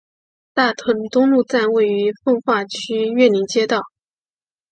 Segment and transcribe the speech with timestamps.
[0.55, 3.81] 大成东路站位于奉化区岳林街道。